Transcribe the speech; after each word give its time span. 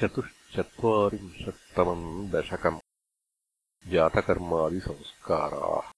चतुश्चत्वारिंशत्तमम् 0.00 2.30
दशकम्। 2.30 2.78
जातकर्मादिसंस्काराः। 3.86 5.92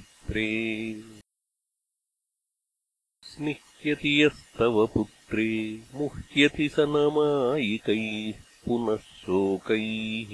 स्निह्यति 3.33 4.23
यस्तव 4.23 4.89
पुत्रे 4.93 5.81
मुह्यति 5.93 6.69
स 6.69 6.75
नमायिकैः 6.79 8.41
पुनः 8.65 8.95
शोकैः 8.95 10.31